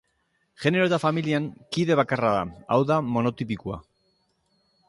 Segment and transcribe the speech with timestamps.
[0.63, 1.45] Genero eta familian
[1.77, 2.43] kide bakarra da,
[2.77, 3.79] hau da, monotipikoa.